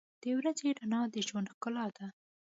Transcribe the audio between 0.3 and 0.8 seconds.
ورځې